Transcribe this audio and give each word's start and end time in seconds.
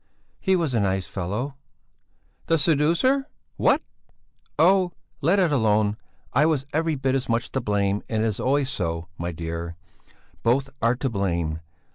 "He 0.39 0.55
was 0.55 0.73
a 0.73 0.79
nice 0.79 1.05
fellow." 1.05 1.57
"The 2.47 2.57
seducer? 2.57 3.27
What?" 3.57 3.83
"Oh! 4.57 4.93
let 5.21 5.37
it 5.37 5.51
alone! 5.51 5.95
I 6.33 6.47
was 6.47 6.65
every 6.73 6.95
bit 6.95 7.13
as 7.13 7.29
much 7.29 7.51
to 7.51 7.61
blame, 7.61 8.01
and 8.09 8.23
it 8.23 8.25
is 8.25 8.39
always 8.39 8.71
so, 8.71 9.09
my 9.19 9.31
dear; 9.31 9.75
both 10.41 10.71
are 10.81 10.95
to 10.95 11.07
blame! 11.11 11.59